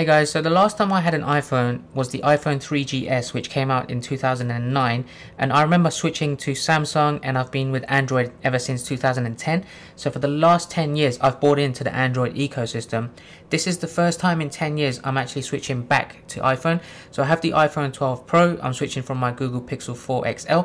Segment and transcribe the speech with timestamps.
[0.00, 3.50] Hey guys, so the last time I had an iPhone was the iPhone 3GS which
[3.50, 5.04] came out in 2009
[5.36, 9.62] and I remember switching to Samsung and I've been with Android ever since 2010.
[9.96, 13.10] So for the last 10 years I've bought into the Android ecosystem.
[13.50, 16.80] This is the first time in 10 years I'm actually switching back to iPhone.
[17.10, 20.60] So I have the iPhone 12 Pro, I'm switching from my Google Pixel 4 XL.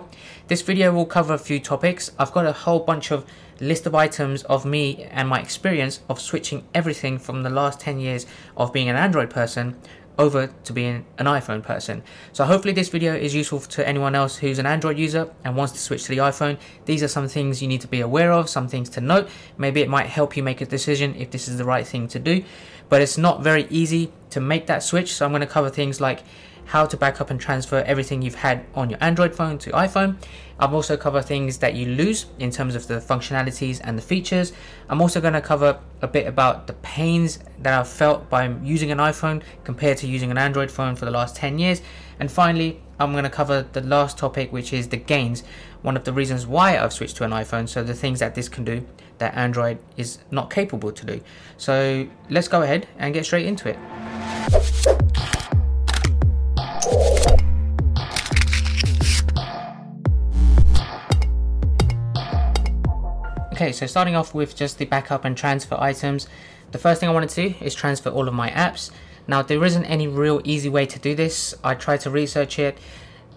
[0.47, 2.09] This video will cover a few topics.
[2.17, 3.25] I've got a whole bunch of
[3.59, 7.99] list of items of me and my experience of switching everything from the last 10
[7.99, 8.25] years
[8.57, 9.75] of being an Android person
[10.17, 12.03] over to being an iPhone person.
[12.31, 15.73] So hopefully this video is useful to anyone else who's an Android user and wants
[15.73, 16.57] to switch to the iPhone.
[16.85, 19.29] These are some things you need to be aware of, some things to note.
[19.57, 22.19] Maybe it might help you make a decision if this is the right thing to
[22.19, 22.43] do.
[22.87, 25.13] But it's not very easy to make that switch.
[25.13, 26.23] So I'm going to cover things like
[26.65, 30.17] how to back up and transfer everything you've had on your Android phone to iPhone.
[30.57, 34.53] I've also cover things that you lose in terms of the functionalities and the features.
[34.89, 38.91] I'm also going to cover a bit about the pains that I've felt by using
[38.91, 41.81] an iPhone compared to using an Android phone for the last 10 years.
[42.19, 45.43] And finally, I'm going to cover the last topic, which is the gains,
[45.81, 47.67] one of the reasons why I've switched to an iPhone.
[47.67, 48.85] So, the things that this can do
[49.17, 51.21] that Android is not capable to do.
[51.57, 54.94] So, let's go ahead and get straight into it.
[63.65, 66.27] Okay, so starting off with just the backup and transfer items,
[66.69, 68.91] the first thing I want to do is transfer all of my apps.
[69.27, 71.55] Now there isn't any real easy way to do this.
[71.63, 72.77] I tried to research it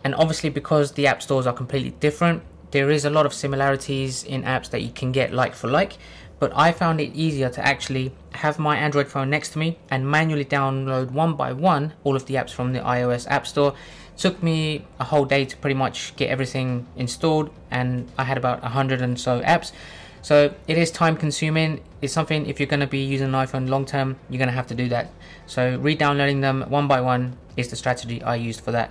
[0.04, 4.22] and obviously because the app stores are completely different, there is a lot of similarities
[4.22, 5.96] in apps that you can get like for like,
[6.38, 10.06] but I found it easier to actually have my Android phone next to me and
[10.06, 13.72] manually download one by one all of the apps from the iOS App Store.
[14.14, 18.36] It took me a whole day to pretty much get everything installed and I had
[18.36, 19.72] about a hundred and so apps.
[20.22, 21.80] So it is time consuming.
[22.02, 24.54] It's something if you're going to be using an iPhone long term, you're going to
[24.54, 25.10] have to do that.
[25.46, 28.90] So re-downloading them one by one is the strategy I used for that.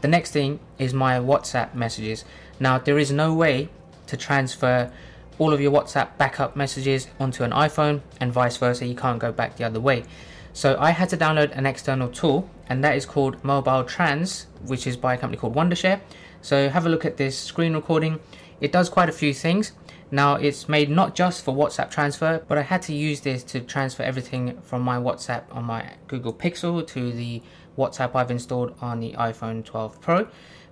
[0.00, 2.24] The next thing is my WhatsApp messages.
[2.60, 3.68] Now there is no way
[4.06, 4.92] to transfer
[5.38, 8.86] all of your WhatsApp backup messages onto an iPhone and vice versa.
[8.86, 10.04] You can't go back the other way.
[10.52, 14.86] So I had to download an external tool and that is called Mobile Trans, which
[14.86, 16.00] is by a company called Wondershare.
[16.42, 18.20] So have a look at this screen recording.
[18.60, 19.72] It does quite a few things.
[20.10, 23.60] Now it's made not just for WhatsApp transfer, but I had to use this to
[23.60, 27.42] transfer everything from my WhatsApp on my Google Pixel to the
[27.76, 30.26] WhatsApp I've installed on the iPhone 12 Pro.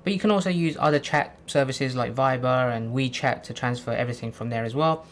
[0.04, 4.32] But you can also use other chat services like Viber and WeChat to transfer everything
[4.32, 5.04] from there as well.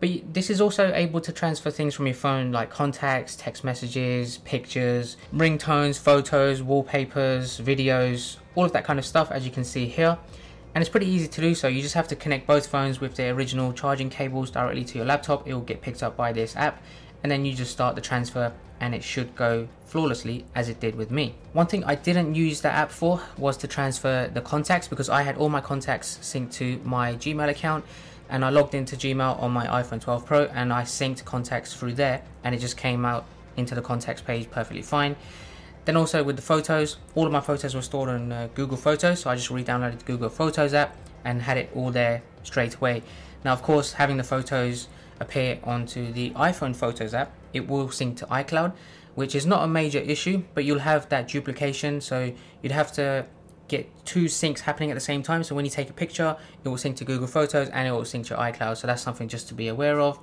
[0.00, 4.38] But this is also able to transfer things from your phone like contacts, text messages,
[4.38, 9.86] pictures, ringtones, photos, wallpapers, videos, all of that kind of stuff as you can see
[9.86, 10.18] here
[10.74, 13.16] and it's pretty easy to do so you just have to connect both phones with
[13.16, 16.56] the original charging cables directly to your laptop it will get picked up by this
[16.56, 16.82] app
[17.22, 20.94] and then you just start the transfer and it should go flawlessly as it did
[20.94, 21.34] with me.
[21.52, 25.22] One thing I didn't use the app for was to transfer the contacts because I
[25.22, 27.84] had all my contacts synced to my Gmail account
[28.30, 31.94] and I logged into Gmail on my iPhone 12 Pro and I synced contacts through
[31.94, 33.26] there and it just came out
[33.56, 35.16] into the contacts page perfectly fine.
[35.84, 39.20] Then also with the photos, all of my photos were stored on uh, Google Photos,
[39.20, 43.02] so I just re-downloaded the Google Photos app and had it all there straight away.
[43.44, 44.88] Now, of course, having the photos
[45.18, 48.72] appear onto the iPhone Photos app, it will sync to iCloud,
[49.14, 52.32] which is not a major issue, but you'll have that duplication, so
[52.62, 53.26] you'd have to
[53.68, 55.44] get two syncs happening at the same time.
[55.44, 58.04] So when you take a picture, it will sync to Google Photos and it will
[58.04, 58.76] sync to iCloud.
[58.76, 60.18] So that's something just to be aware of.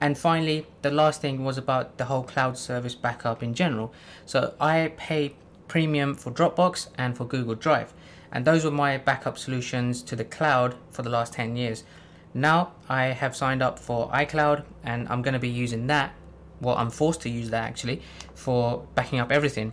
[0.00, 3.92] And finally, the last thing was about the whole cloud service backup in general.
[4.26, 5.34] So I pay
[5.66, 7.92] premium for Dropbox and for Google Drive.
[8.30, 11.84] And those were my backup solutions to the cloud for the last 10 years.
[12.32, 16.14] Now I have signed up for iCloud and I'm going to be using that.
[16.60, 18.02] Well, I'm forced to use that actually
[18.34, 19.72] for backing up everything.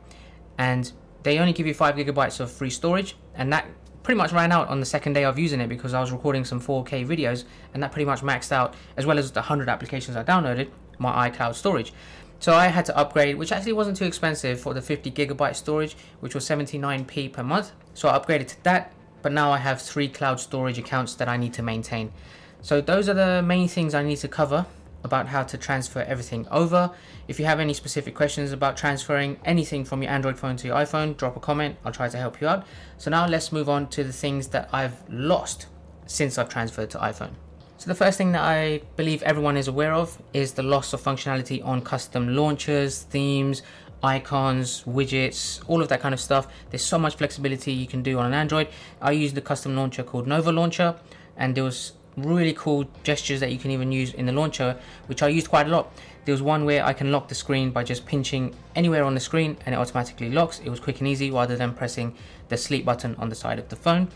[0.57, 0.91] And
[1.23, 3.67] they only give you 5 gigabytes of free storage, and that
[4.05, 6.45] pretty much ran out on the second day of using it because I was recording
[6.45, 7.43] some 4K videos
[7.73, 11.27] and that pretty much maxed out as well as the 100 applications I downloaded my
[11.27, 11.91] iCloud storage.
[12.39, 15.97] So I had to upgrade, which actually wasn't too expensive for the 50 gigabyte storage,
[16.19, 17.71] which was 79p per month.
[17.95, 18.93] So I upgraded to that,
[19.23, 22.13] but now I have three cloud storage accounts that I need to maintain.
[22.61, 24.67] So those are the main things I need to cover
[25.05, 26.91] about how to transfer everything over.
[27.29, 30.75] If you have any specific questions about transferring anything from your Android phone to your
[30.75, 31.77] iPhone, drop a comment.
[31.85, 32.65] I'll try to help you out.
[32.97, 35.67] So now let's move on to the things that I've lost
[36.07, 37.31] since I've transferred to iPhone.
[37.77, 41.01] So the first thing that I believe everyone is aware of is the loss of
[41.01, 43.61] functionality on custom launchers, themes,
[44.01, 46.47] icons, widgets, all of that kind of stuff.
[46.69, 48.69] There's so much flexibility you can do on an Android.
[49.01, 50.95] I use the custom launcher called Nova Launcher
[51.37, 54.77] and there was really cool gestures that you can even use in the launcher,
[55.07, 55.91] which I used quite a lot.
[56.25, 59.19] There was one where I can lock the screen by just pinching anywhere on the
[59.19, 60.59] screen and it automatically locks.
[60.59, 62.15] It was quick and easy rather than pressing
[62.49, 64.07] the sleep button on the side of the phone.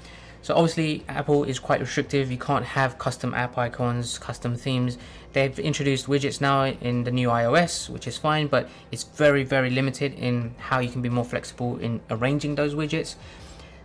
[0.42, 2.31] So obviously Apple is quite restrictive.
[2.31, 4.98] You can't have custom app icons, custom themes.
[5.34, 9.69] They've introduced widgets now in the new iOS, which is fine, but it's very, very
[9.69, 13.16] limited in how you can be more flexible in arranging those widgets.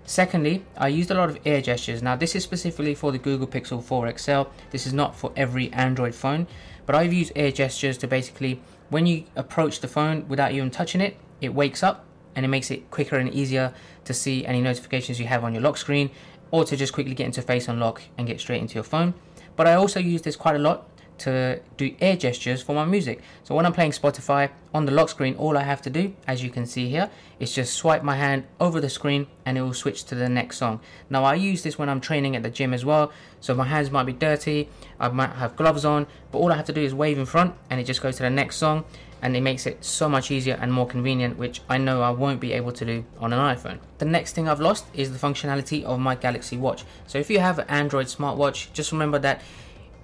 [0.06, 2.02] Secondly, I used a lot of air gestures.
[2.02, 4.42] Now this is specifically for the Google Pixel 4 XL.
[4.70, 6.46] This is not for every Android phone,
[6.84, 8.60] but I've used air gestures to basically,
[8.90, 12.04] when you approach the phone without even touching it, it wakes up
[12.36, 13.72] and it makes it quicker and easier
[14.04, 16.10] to see any notifications you have on your lock screen
[16.50, 19.14] or to just quickly get into face unlock and get straight into your phone.
[19.56, 20.86] But I also use this quite a lot
[21.19, 23.20] to do air gestures for my music.
[23.44, 26.43] So when I'm playing Spotify on the lock screen, all I have to do, as
[26.43, 29.75] you can see here, is just swipe my hand over the screen and it will
[29.75, 30.81] switch to the next song.
[31.11, 33.12] Now I use this when I'm training at the gym as well.
[33.40, 34.69] So my hands might be dirty,
[34.99, 37.55] I might have gloves on, but all I have to do is wave in front
[37.70, 38.84] and it just goes to the next song
[39.22, 42.40] and it makes it so much easier and more convenient which I know I won't
[42.40, 43.78] be able to do on an iPhone.
[43.99, 46.84] The next thing I've lost is the functionality of my Galaxy Watch.
[47.06, 49.40] So if you have an Android smartwatch just remember that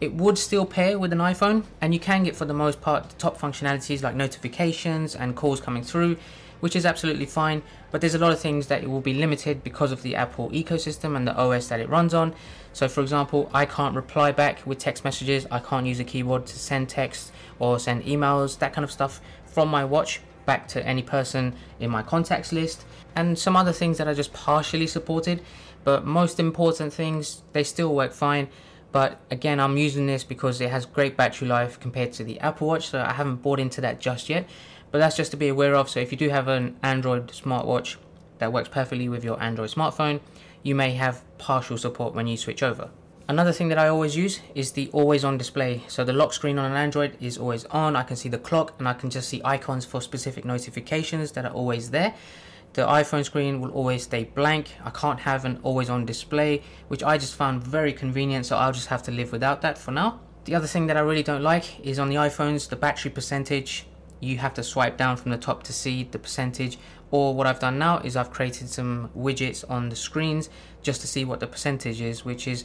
[0.00, 3.08] it would still pair with an iPhone and you can get for the most part
[3.08, 6.16] the top functionalities like notifications and calls coming through
[6.60, 9.64] which is absolutely fine but there's a lot of things that it will be limited
[9.64, 12.34] because of the Apple ecosystem and the OS that it runs on.
[12.72, 15.46] So for example I can't reply back with text messages.
[15.50, 19.20] I can't use a keyboard to send text or send emails that kind of stuff
[19.44, 22.84] from my watch back to any person in my contacts list.
[23.16, 25.42] And some other things that are just partially supported
[25.82, 28.48] but most important things they still work fine
[28.92, 32.68] but again I'm using this because it has great battery life compared to the Apple
[32.68, 34.48] Watch so I haven't bought into that just yet
[34.90, 37.96] but that's just to be aware of so if you do have an Android smartwatch
[38.38, 40.20] that works perfectly with your Android smartphone
[40.62, 42.90] you may have partial support when you switch over
[43.30, 45.84] Another thing that I always use is the always on display.
[45.86, 47.94] So the lock screen on an Android is always on.
[47.94, 51.44] I can see the clock and I can just see icons for specific notifications that
[51.44, 52.12] are always there
[52.74, 54.70] the iPhone screen will always stay blank.
[54.84, 58.72] I can't have an always on display, which I just found very convenient, so I'll
[58.72, 60.20] just have to live without that for now.
[60.44, 63.86] The other thing that I really don't like is on the iPhones, the battery percentage.
[64.20, 66.78] You have to swipe down from the top to see the percentage,
[67.10, 70.48] or what I've done now is I've created some widgets on the screens
[70.82, 72.64] just to see what the percentage is, which is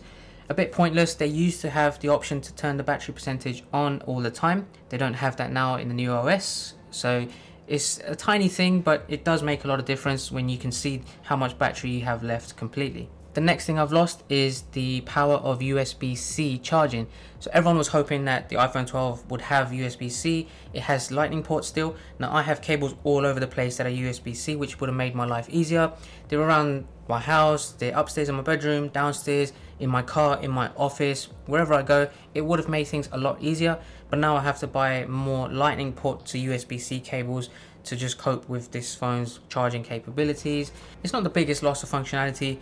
[0.49, 1.15] a bit pointless.
[1.15, 4.67] They used to have the option to turn the battery percentage on all the time.
[4.89, 7.27] They don't have that now in the new OS, so
[7.67, 10.71] it's a tiny thing, but it does make a lot of difference when you can
[10.71, 13.09] see how much battery you have left completely.
[13.33, 17.07] The next thing I've lost is the power of USB-C charging.
[17.39, 20.47] So everyone was hoping that the iPhone 12 would have USB-C.
[20.71, 21.97] It has lightning ports still.
[22.17, 25.15] Now I have cables all over the place that are USB-C, which would have made
[25.15, 25.91] my life easier.
[26.29, 30.69] They're around my house, they're upstairs in my bedroom, downstairs, in my car, in my
[30.77, 32.09] office, wherever I go.
[32.33, 33.79] It would have made things a lot easier.
[34.09, 37.49] But now I have to buy more lightning port to USB-C cables
[37.85, 40.71] to just cope with this phone's charging capabilities.
[41.03, 42.59] It's not the biggest loss of functionality,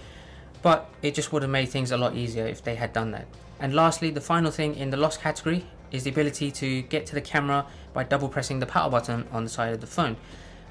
[0.62, 3.28] but it just would have made things a lot easier if they had done that.
[3.60, 7.16] And lastly, the final thing in the loss category is the ability to get to
[7.16, 10.18] the camera by double pressing the power button on the side of the phone.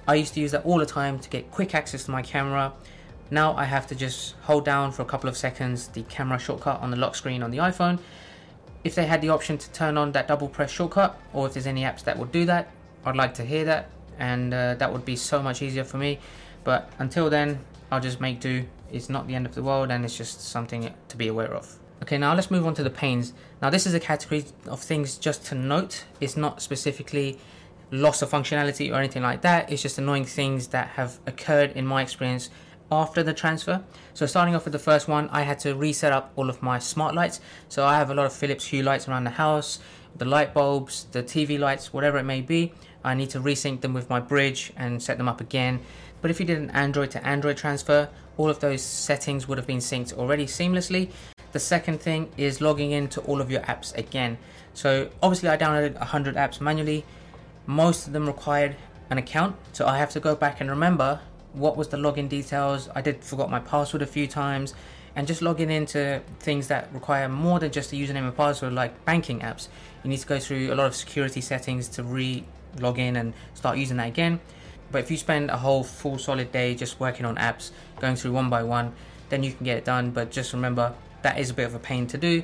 [0.06, 2.72] I used to use that all the time to get quick access to my camera.
[3.32, 6.82] Now I have to just hold down for a couple of seconds the camera shortcut
[6.82, 7.98] on the lock screen on the iPhone.
[8.84, 11.66] If they had the option to turn on that double press shortcut, or if there's
[11.66, 12.70] any apps that would do that,
[13.06, 13.88] I'd like to hear that,
[14.18, 16.18] and uh, that would be so much easier for me.
[16.62, 17.60] But until then,
[17.90, 20.92] I'll just make do it's not the end of the world and it's just something
[21.08, 21.78] to be aware of.
[22.02, 23.32] Okay, now let's move on to the pains.
[23.62, 26.04] Now this is a category of things just to note.
[26.20, 27.38] It's not specifically
[27.90, 29.72] loss of functionality or anything like that.
[29.72, 32.50] It's just annoying things that have occurred in my experience
[32.92, 33.82] after the transfer.
[34.12, 36.78] So starting off with the first one, I had to reset up all of my
[36.78, 37.40] smart lights.
[37.70, 39.78] So I have a lot of Philips Hue lights around the house,
[40.14, 42.74] the light bulbs, the TV lights, whatever it may be.
[43.02, 45.80] I need to resync them with my bridge and set them up again.
[46.20, 49.66] But if you did an Android to Android transfer, all of those settings would have
[49.66, 51.10] been synced already seamlessly.
[51.52, 54.36] The second thing is logging into all of your apps again.
[54.74, 57.06] So obviously I downloaded 100 apps manually.
[57.66, 58.76] Most of them required
[59.08, 59.56] an account.
[59.72, 61.20] So I have to go back and remember
[61.52, 62.88] what was the login details.
[62.94, 64.74] I did forgot my password a few times
[65.14, 69.04] and just logging into things that require more than just a username and password like
[69.04, 69.68] banking apps.
[70.02, 72.44] You need to go through a lot of security settings to re
[72.78, 74.40] log in and start using that again.
[74.90, 78.32] But if you spend a whole full solid day just working on apps, going through
[78.32, 78.94] one by one,
[79.28, 80.10] then you can get it done.
[80.10, 82.42] But just remember that is a bit of a pain to do.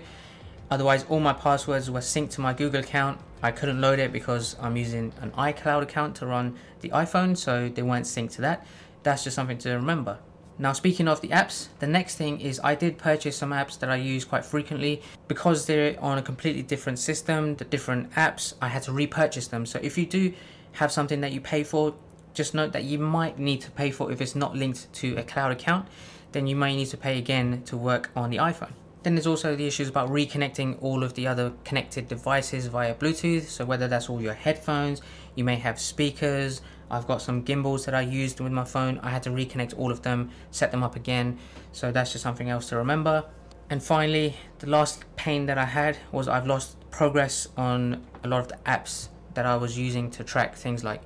[0.71, 3.19] Otherwise, all my passwords were synced to my Google account.
[3.43, 7.69] I couldn't load it because I'm using an iCloud account to run the iPhone, so
[7.69, 8.67] they weren't synced to that.
[9.03, 10.19] That's just something to remember.
[10.61, 13.89] Now speaking of the apps, the next thing is I did purchase some apps that
[13.89, 18.67] I use quite frequently because they're on a completely different system, the different apps, I
[18.67, 19.67] had to repurchase them.
[19.67, 20.35] So if you do
[20.73, 21.95] have something that you pay for,
[22.35, 25.23] just note that you might need to pay for if it's not linked to a
[25.23, 25.87] cloud account,
[26.33, 28.73] then you may need to pay again to work on the iPhone.
[29.03, 33.45] Then there's also the issues about reconnecting all of the other connected devices via Bluetooth.
[33.45, 35.01] So whether that's all your headphones,
[35.35, 38.99] you may have speakers, I've got some gimbals that I used with my phone.
[39.03, 41.39] I had to reconnect all of them, set them up again.
[41.73, 43.25] So that's just something else to remember.
[43.71, 48.41] And finally, the last pain that I had was I've lost progress on a lot
[48.41, 51.03] of the apps that I was using to track things like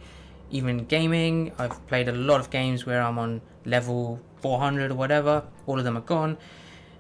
[0.50, 1.52] even gaming.
[1.58, 5.44] I've played a lot of games where I'm on level 400 or whatever.
[5.66, 6.38] All of them are gone.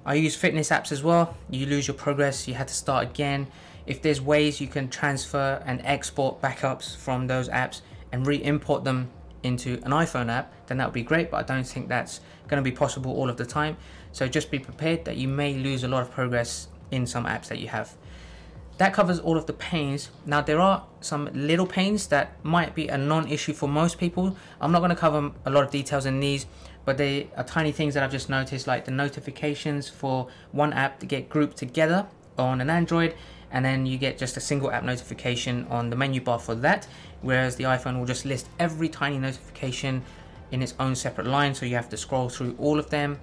[0.04, 1.36] I use fitness apps as well.
[1.50, 3.46] You lose your progress, you had to start again.
[3.86, 7.80] If there's ways you can transfer and export backups from those apps,
[8.12, 9.10] and re-import them
[9.42, 12.62] into an iPhone app, then that would be great, but I don't think that's going
[12.62, 13.76] to be possible all of the time.
[14.12, 17.48] So just be prepared that you may lose a lot of progress in some apps
[17.48, 17.96] that you have.
[18.78, 20.10] That covers all of the pains.
[20.26, 24.36] Now there are some little pains that might be a non-issue for most people.
[24.60, 26.46] I'm not going to cover a lot of details in these,
[26.84, 31.00] but they are tiny things that I've just noticed like the notifications for one app
[31.00, 32.06] to get grouped together
[32.38, 33.14] on an Android
[33.50, 36.86] and then you get just a single app notification on the menu bar for that
[37.20, 40.02] whereas the iPhone will just list every tiny notification
[40.50, 43.18] in its own separate line so you have to scroll through all of them.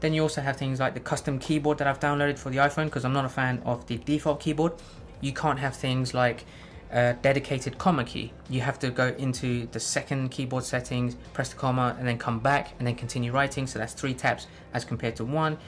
[0.00, 2.84] Then you also have things like the custom keyboard that I've downloaded for the iPhone
[2.84, 4.72] because I'm not a fan of the default keyboard.
[5.20, 6.44] You can't have things like
[6.92, 11.56] a dedicated comma key you have to go into the second keyboard settings press the
[11.56, 15.16] comma and then come back and then continue writing so that's three taps as compared
[15.16, 15.58] to one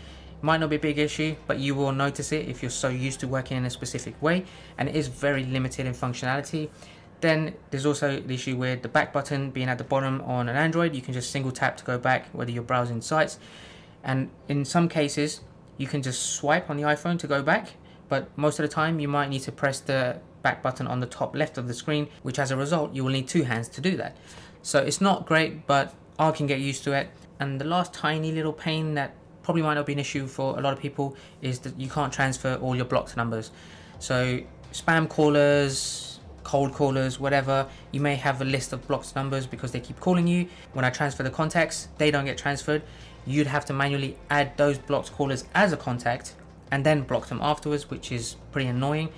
[0.42, 3.20] might not be a big issue, but you will notice it if you're so used
[3.20, 4.44] to working in a specific way,
[4.76, 6.68] and it is very limited in functionality.
[7.20, 10.54] Then there's also the issue with the back button being at the bottom on an
[10.54, 10.94] Android.
[10.94, 13.40] You can just single tap to go back whether you're browsing sites.
[14.04, 15.40] And in some cases,
[15.76, 17.70] you can just swipe on the iPhone to go back,
[18.08, 21.06] but most of the time you might need to press the back button on the
[21.06, 23.80] top left of the screen, which as a result, you will need two hands to
[23.80, 24.16] do that.
[24.62, 27.08] So it's not great, but I can get used to it.
[27.40, 30.60] And the last tiny little pain that probably might not be an issue for a
[30.60, 33.50] lot of people is that you can't transfer all your blocked numbers.
[33.98, 34.40] So
[34.72, 39.80] spam callers, cold callers, whatever, you may have a list of blocked numbers because they
[39.80, 40.48] keep calling you.
[40.72, 42.82] When I transfer the contacts, they don't get transferred.
[43.26, 46.34] You'd have to manually add those blocked callers as a contact
[46.70, 49.10] and then block them afterwards, which is pretty annoying.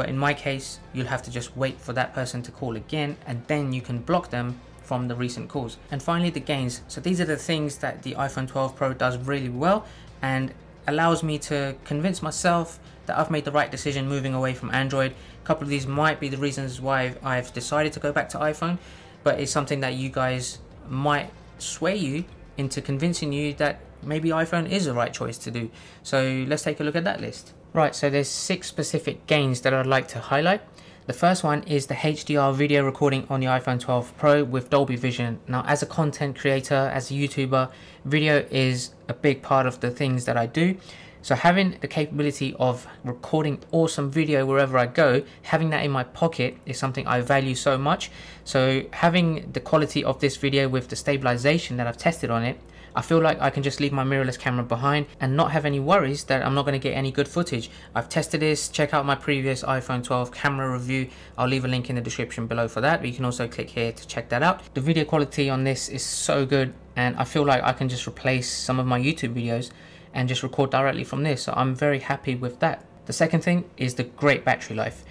[0.00, 3.18] But in my case, you'll have to just wait for that person to call again
[3.26, 5.76] and then you can block them from the recent calls.
[5.90, 6.80] And finally the gains.
[6.88, 9.84] So these are the things that the iPhone 12 Pro does really well
[10.22, 10.54] and
[10.88, 15.12] allows me to convince myself that I've made the right decision moving away from Android.
[15.12, 18.38] A couple of these might be the reasons why I've decided to go back to
[18.38, 18.78] iPhone,
[19.22, 22.24] but it's something that you guys might sway you
[22.56, 25.70] into convincing you that maybe iPhone is the right choice to do.
[26.02, 27.52] So let's take a look at that list.
[27.72, 30.60] Right, so there's six specific gains that I'd like to highlight.
[31.06, 34.96] The first one is the HDR video recording on the iPhone 12 Pro with Dolby
[34.96, 35.38] Vision.
[35.46, 37.70] Now, as a content creator, as a YouTuber,
[38.04, 40.78] video is a big part of the things that I do.
[41.22, 46.02] So having the capability of recording awesome video wherever I go, having that in my
[46.02, 48.10] pocket is something I value so much.
[48.42, 52.60] So having the quality of this video with the stabilization that I've tested on it
[52.94, 55.80] I feel like I can just leave my mirrorless camera behind and not have any
[55.80, 57.70] worries that I'm not going to get any good footage.
[57.94, 61.90] I've tested this, check out my previous iPhone 12 camera review, I'll leave a link
[61.90, 64.42] in the description below for that, but you can also click here to check that
[64.42, 64.74] out.
[64.74, 68.06] The video quality on this is so good and I feel like I can just
[68.06, 69.70] replace some of my YouTube videos
[70.12, 72.84] and just record directly from this, so I'm very happy with that.
[73.06, 75.04] The second thing is the great battery life.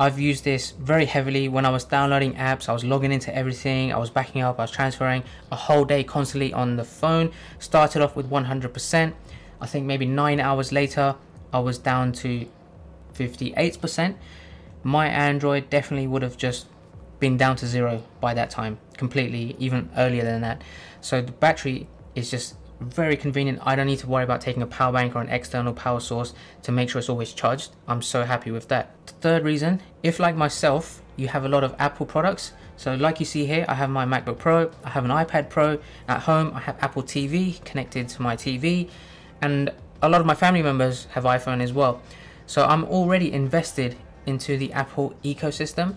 [0.00, 2.70] I've used this very heavily when I was downloading apps.
[2.70, 3.92] I was logging into everything.
[3.92, 4.58] I was backing up.
[4.58, 7.32] I was transferring a whole day constantly on the phone.
[7.58, 9.12] Started off with 100%.
[9.60, 11.16] I think maybe nine hours later,
[11.52, 12.48] I was down to
[13.12, 14.16] 58%.
[14.82, 16.68] My Android definitely would have just
[17.18, 20.62] been down to zero by that time, completely, even earlier than that.
[21.02, 23.60] So the battery is just very convenient.
[23.62, 26.34] I don't need to worry about taking a power bank or an external power source
[26.62, 27.70] to make sure it's always charged.
[27.86, 28.94] I'm so happy with that.
[29.06, 33.20] The third reason, if like myself, you have a lot of Apple products, so like
[33.20, 36.52] you see here, I have my MacBook Pro, I have an iPad Pro at home,
[36.54, 38.88] I have Apple TV connected to my TV,
[39.42, 39.70] and
[40.02, 42.00] a lot of my family members have iPhone as well.
[42.46, 43.96] So I'm already invested
[44.26, 45.96] into the Apple ecosystem.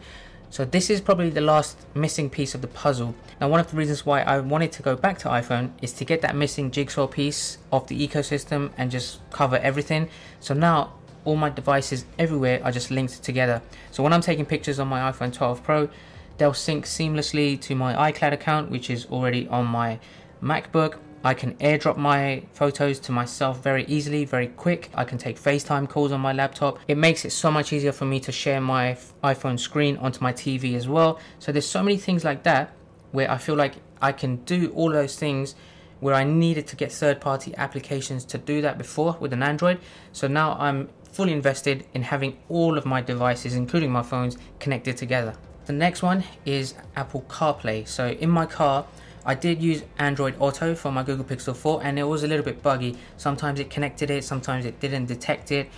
[0.54, 3.16] So this is probably the last missing piece of the puzzle.
[3.42, 6.06] Now one of the reasons why I wanted to go back to iPhone is to
[6.06, 10.10] get that missing jigsaw piece of the ecosystem and just cover everything.
[10.40, 10.94] So now
[11.26, 13.64] all my devices everywhere are just linked together.
[13.90, 15.90] So when I'm taking pictures on my iPhone 12 Pro,
[16.38, 19.98] they'll sync seamlessly to my iCloud account, which is already on my
[20.44, 20.98] MacBook.
[21.24, 24.90] I can airdrop my photos to myself very easily, very quick.
[24.94, 26.80] I can take FaceTime calls on my laptop.
[26.88, 30.34] It makes it so much easier for me to share my iPhone screen onto my
[30.34, 31.20] TV as well.
[31.40, 32.74] So there's so many things like that
[33.14, 35.56] where I feel like I can do all those things
[36.02, 39.80] where I needed to get third party applications to do that before with an Android.
[40.12, 44.98] So now I'm fully invested in having all of my devices, including my phones, connected
[44.98, 45.36] together.
[45.68, 47.88] The next one is Apple CarPlay.
[47.88, 48.86] So in my car,
[49.26, 52.44] I did use Android Auto for my Google Pixel 4 and it was a little
[52.44, 52.98] bit buggy.
[53.16, 55.70] Sometimes it connected it, sometimes it didn't detect it.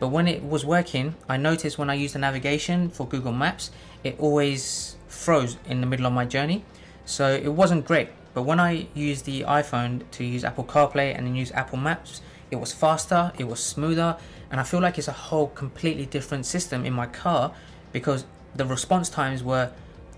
[0.00, 3.70] But when it was working, I noticed when I used the navigation for Google Maps,
[4.02, 6.64] it always froze in the middle of my journey.
[7.04, 8.08] So it wasn't great.
[8.32, 12.22] But when I used the iPhone to use Apple CarPlay and then use Apple Maps,
[12.50, 14.16] it was faster, it was smoother,
[14.50, 17.52] and I feel like it's a whole completely different system in my car
[17.92, 19.70] because the response times were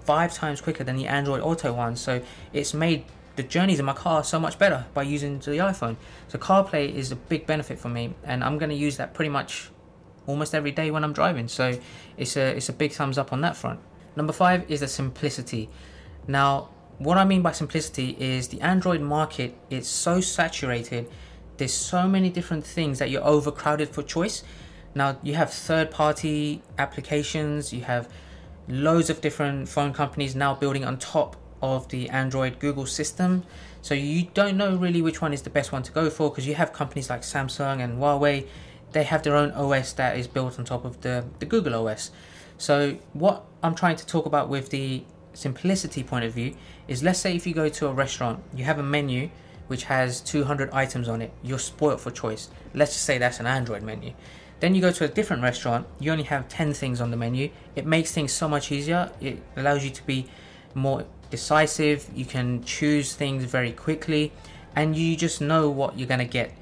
[0.07, 1.97] five times quicker than the Android Auto one.
[1.97, 2.23] So
[2.53, 3.05] it's made
[3.37, 5.97] the journeys in my car so much better by using the iPhone.
[6.29, 9.29] So CarPlay is a big benefit for me, and I'm going to use that pretty
[9.29, 9.71] much
[10.27, 11.49] almost every day when I'm driving.
[11.49, 11.79] So
[12.17, 13.81] it's a it's a big thumbs up on that front.
[14.17, 15.69] Number five is the simplicity.
[16.27, 21.11] Now, what I mean by simplicity is the Android market is so saturated.
[21.59, 24.43] There's so many different things that you're overcrowded for choice.
[24.95, 27.73] Now you have third-party applications.
[27.73, 28.09] You have
[28.69, 33.45] loads of different phone companies now building on top of the Android Google system.
[33.83, 36.47] So you don't know really which one is the best one to go for because
[36.47, 38.47] you have companies like Samsung and Huawei.
[38.93, 42.11] They have their own OS that is built on top of the, the Google OS.
[42.59, 45.05] So what I'm trying to talk about with the
[45.35, 46.57] simplicity point of view
[46.89, 49.31] is let's say if you go to a restaurant, you have a menu
[49.69, 51.33] which has 200 items on it.
[51.43, 52.49] You're spoilt for choice.
[52.73, 54.13] Let's just say that's an Android menu.
[54.61, 57.51] Then you go to a different restaurant, you only have 10 things on the menu.
[57.75, 59.11] It makes things so much easier.
[59.21, 60.27] It allows you to be
[60.75, 62.09] more decisive.
[62.15, 64.33] You can choose things very quickly
[64.75, 66.53] and you just know what you're going to get.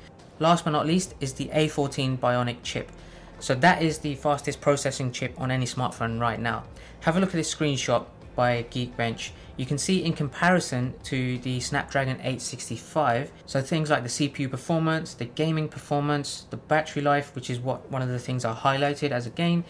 [0.41, 2.91] Last but not least is the A14 Bionic chip.
[3.39, 6.65] So that is the fastest processing chip on any smartphone right now.
[7.01, 11.61] Have a look at this screenshot by Geekbench, you can see in comparison to the
[11.61, 17.49] Snapdragon 865, so things like the CPU performance, the gaming performance, the battery life, which
[17.49, 19.65] is what one of the things I highlighted as a gain,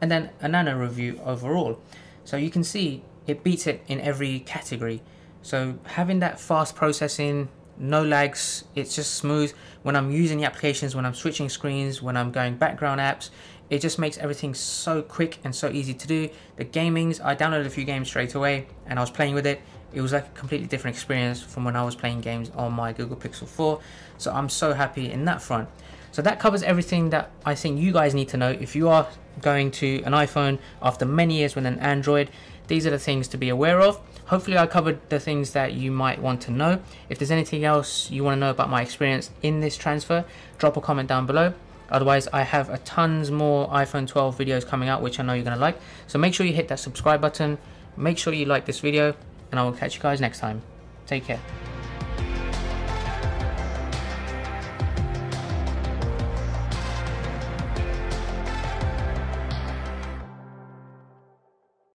[0.00, 1.80] and then a nano review overall.
[2.24, 5.02] So you can see it beats it in every category.
[5.42, 9.52] So having that fast processing, no lags, it's just smooth.
[9.82, 13.30] When I'm using the applications, when I'm switching screens, when I'm going background apps,
[13.70, 16.28] it just makes everything so quick and so easy to do.
[16.56, 19.60] The gamings, I downloaded a few games straight away and I was playing with it.
[19.94, 22.92] It was like a completely different experience from when I was playing games on my
[22.92, 23.80] Google Pixel 4.
[24.18, 25.68] So I'm so happy in that front.
[26.12, 28.50] So that covers everything that I think you guys need to know.
[28.50, 29.08] If you are
[29.40, 32.30] going to an iPhone after many years with an Android,
[32.66, 34.00] these are the things to be aware of.
[34.26, 36.80] Hopefully I covered the things that you might want to know.
[37.08, 40.24] If there's anything else you want to know about my experience in this transfer,
[40.58, 41.54] drop a comment down below.
[41.92, 45.44] Otherwise, I have a tons more iPhone 12 videos coming out, which I know you're
[45.44, 45.78] to like.
[46.06, 47.58] So make sure you hit that subscribe button.
[47.96, 49.14] Make sure you like this video,
[49.50, 50.62] and I will catch you guys next time.
[51.06, 51.40] Take care.